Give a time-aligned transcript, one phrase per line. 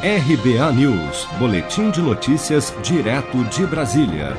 [0.00, 4.36] RBA News, Boletim de Notícias, direto de Brasília.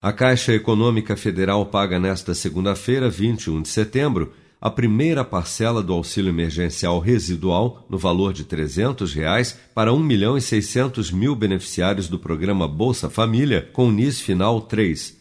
[0.00, 6.28] A Caixa Econômica Federal paga nesta segunda-feira, 21 de setembro, a primeira parcela do auxílio
[6.28, 12.16] emergencial residual no valor de 300 reais para 1 milhão e 600 mil beneficiários do
[12.16, 15.16] programa Bolsa Família com NIS final 3.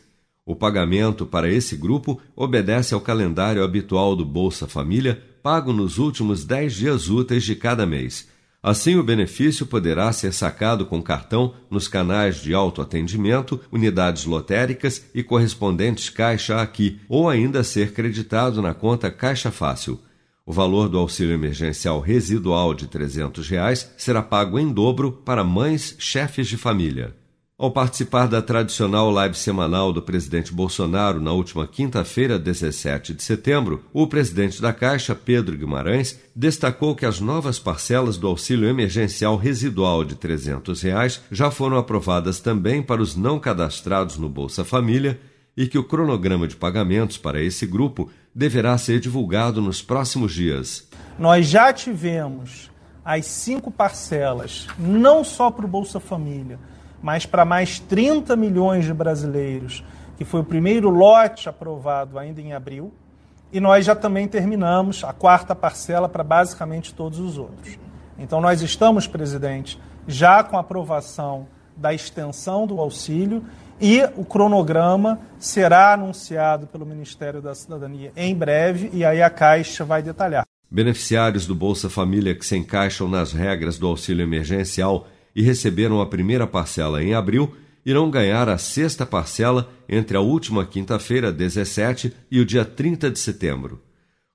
[0.46, 6.46] O pagamento para esse grupo obedece ao calendário habitual do Bolsa Família, pago nos últimos
[6.46, 8.37] 10 dias úteis de cada mês.
[8.68, 15.24] Assim, o benefício poderá ser sacado com cartão nos canais de autoatendimento, unidades lotéricas e
[15.24, 19.98] correspondentes Caixa Aqui, ou ainda ser creditado na conta Caixa Fácil.
[20.46, 25.96] O valor do auxílio emergencial residual de 300 reais será pago em dobro para mães
[25.98, 27.16] chefes de família.
[27.60, 33.84] Ao participar da tradicional live semanal do presidente Bolsonaro na última quinta-feira, 17 de setembro,
[33.92, 40.06] o presidente da Caixa, Pedro Guimarães, destacou que as novas parcelas do auxílio emergencial residual
[40.06, 45.20] de 300 reais já foram aprovadas também para os não cadastrados no Bolsa Família
[45.58, 50.88] e que o cronograma de pagamentos para esse grupo deverá ser divulgado nos próximos dias.
[51.18, 52.70] Nós já tivemos
[53.04, 56.60] as cinco parcelas, não só para o Bolsa Família
[57.02, 59.84] mas para mais 30 milhões de brasileiros,
[60.18, 62.92] que foi o primeiro lote aprovado ainda em abril,
[63.52, 67.78] e nós já também terminamos a quarta parcela para basicamente todos os outros.
[68.18, 73.44] Então, nós estamos, presidente, já com a aprovação da extensão do auxílio
[73.80, 79.86] e o cronograma será anunciado pelo Ministério da Cidadania em breve e aí a Caixa
[79.86, 80.44] vai detalhar.
[80.70, 85.08] Beneficiários do Bolsa Família que se encaixam nas regras do auxílio emergencial
[85.38, 90.66] e receberam a primeira parcela em abril irão ganhar a sexta parcela entre a última
[90.66, 93.80] quinta-feira, 17, e o dia 30 de setembro.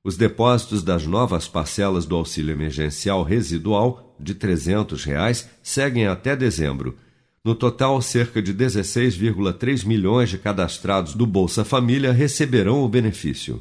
[0.05, 6.97] Os depósitos das novas parcelas do auxílio emergencial residual, de 300 reais, seguem até dezembro.
[7.45, 13.61] No total, cerca de 16,3 milhões de cadastrados do Bolsa Família receberão o benefício.